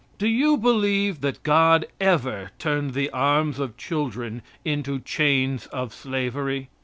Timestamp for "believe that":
0.57-1.43